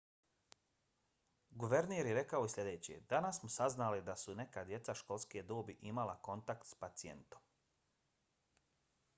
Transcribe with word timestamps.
guverner 1.63 1.99
je 2.09 2.15
rekao 2.17 2.47
i 2.47 2.49
sljedeće: 2.53 2.97
danas 3.13 3.39
smo 3.41 3.49
saznali 3.57 4.01
da 4.09 4.15
su 4.23 4.35
neka 4.41 4.65
djeca 4.71 4.97
školske 5.03 5.45
dobi 5.53 5.77
imala 5.93 6.19
kontakt 6.31 6.67
s 6.71 6.81
pacijentom. 6.85 7.47